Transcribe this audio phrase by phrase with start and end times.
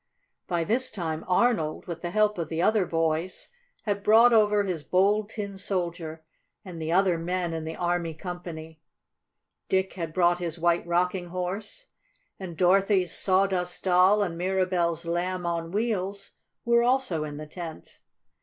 [0.47, 3.49] By this time Arnold, with the help of the other boys,
[3.83, 6.23] had brought over his Bold Tin Soldier
[6.65, 8.81] and the other men in the army company;
[9.69, 11.85] Dick had brought his White Rocking Horse;
[12.39, 16.31] and Dorothy's Sawdust Doll and Mirabell's Lamb on Wheels
[16.65, 17.99] were also in the tent.